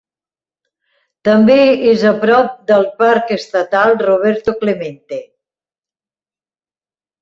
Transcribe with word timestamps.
També 1.29 1.57
és 1.91 2.07
a 2.13 2.15
prop 2.25 2.57
del 2.73 2.89
parc 3.03 3.37
estatal 3.39 3.97
Roberto 4.09 4.59
Clemente. 4.67 5.25